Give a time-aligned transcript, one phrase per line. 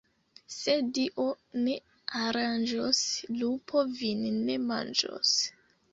[0.59, 1.25] Se Dio
[1.67, 1.75] ne
[2.21, 3.03] aranĝos,
[3.43, 5.37] lupo vin ne manĝos.